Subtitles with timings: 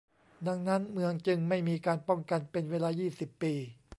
[0.47, 3.53] ดังนั้นเมืองจึงไม่มีการป้องกันเป็นเวลายี่สิบปี